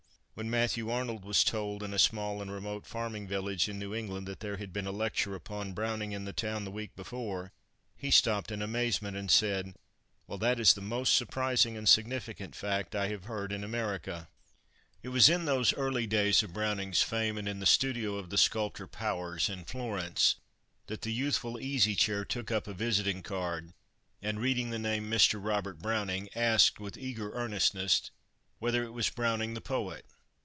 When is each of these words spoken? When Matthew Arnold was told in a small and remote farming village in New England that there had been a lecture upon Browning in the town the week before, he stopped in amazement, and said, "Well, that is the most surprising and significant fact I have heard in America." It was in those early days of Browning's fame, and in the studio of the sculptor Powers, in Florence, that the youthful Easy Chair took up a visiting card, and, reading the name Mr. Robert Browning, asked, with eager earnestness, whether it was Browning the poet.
When 0.33 0.49
Matthew 0.49 0.89
Arnold 0.89 1.23
was 1.23 1.43
told 1.43 1.83
in 1.83 1.93
a 1.93 1.99
small 1.99 2.41
and 2.41 2.51
remote 2.51 2.87
farming 2.87 3.27
village 3.27 3.69
in 3.69 3.77
New 3.77 3.93
England 3.93 4.27
that 4.27 4.39
there 4.39 4.57
had 4.57 4.73
been 4.73 4.87
a 4.87 4.91
lecture 4.91 5.35
upon 5.35 5.73
Browning 5.73 6.13
in 6.13 6.25
the 6.25 6.33
town 6.33 6.65
the 6.65 6.71
week 6.71 6.95
before, 6.95 7.51
he 7.95 8.09
stopped 8.09 8.49
in 8.51 8.59
amazement, 8.59 9.15
and 9.15 9.29
said, 9.29 9.75
"Well, 10.25 10.39
that 10.39 10.59
is 10.59 10.73
the 10.73 10.81
most 10.81 11.13
surprising 11.15 11.77
and 11.77 11.87
significant 11.87 12.55
fact 12.55 12.95
I 12.95 13.09
have 13.09 13.25
heard 13.25 13.51
in 13.51 13.63
America." 13.63 14.29
It 15.03 15.09
was 15.09 15.29
in 15.29 15.45
those 15.45 15.75
early 15.75 16.07
days 16.07 16.41
of 16.41 16.53
Browning's 16.53 17.03
fame, 17.03 17.37
and 17.37 17.47
in 17.47 17.59
the 17.59 17.67
studio 17.67 18.15
of 18.15 18.31
the 18.31 18.37
sculptor 18.37 18.87
Powers, 18.87 19.47
in 19.47 19.63
Florence, 19.65 20.37
that 20.87 21.03
the 21.03 21.13
youthful 21.13 21.59
Easy 21.59 21.93
Chair 21.93 22.25
took 22.25 22.49
up 22.49 22.65
a 22.65 22.73
visiting 22.73 23.21
card, 23.21 23.73
and, 24.23 24.39
reading 24.39 24.71
the 24.71 24.79
name 24.79 25.07
Mr. 25.07 25.39
Robert 25.43 25.77
Browning, 25.79 26.29
asked, 26.33 26.79
with 26.79 26.97
eager 26.97 27.31
earnestness, 27.33 28.09
whether 28.57 28.83
it 28.83 28.93
was 28.93 29.11
Browning 29.11 29.53
the 29.53 29.61
poet. 29.61 30.03